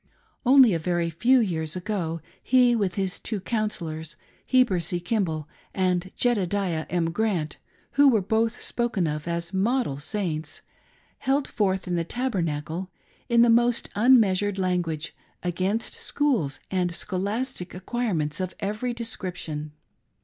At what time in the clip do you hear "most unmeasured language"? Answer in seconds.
13.51-15.15